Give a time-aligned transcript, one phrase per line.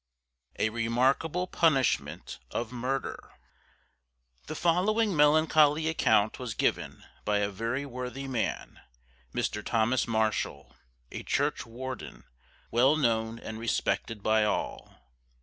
[0.57, 3.33] A REMARKABLE PUNISHMENT OF MURDER.
[4.47, 8.81] The following melancholy account was given by a very worthy man,
[9.31, 9.63] Mr.
[9.63, 10.75] Thomas Marshall,
[11.11, 12.23] a Church warden
[12.71, 14.97] well known and respected by all.